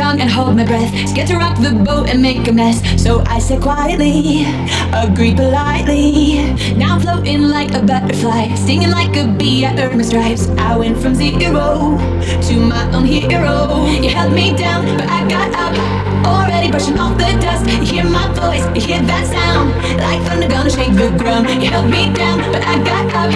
[0.00, 0.90] tongue and hold my breath.
[1.10, 2.80] Scared to rock the boat and make a mess.
[2.96, 4.46] So I said quietly,
[5.04, 6.56] agreed politely.
[6.80, 9.66] Now I'm floating like a butterfly, stinging like a bee.
[9.66, 10.48] I earned my stripes.
[10.70, 12.00] I went from zero
[12.48, 13.84] to my own hero.
[14.04, 15.74] You held me down, but I got up.
[16.24, 17.68] Already brushing off the dust.
[17.68, 19.68] You hear my voice, you hear that sound.
[20.00, 21.44] Like thunder gonna shake the ground.
[21.62, 23.30] You held me down, but I got up.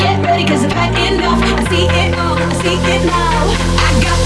[0.00, 1.40] Get ready, cause I've had enough.
[1.58, 3.40] I see it all, I see it now.
[3.86, 4.19] I got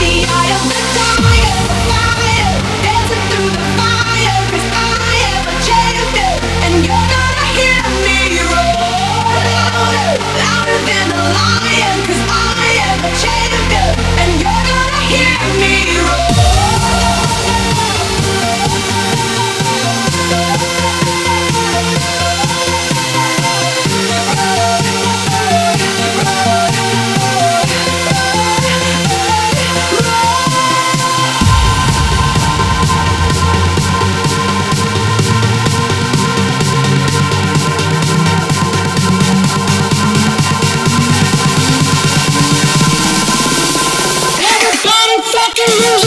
[45.66, 46.03] illusion.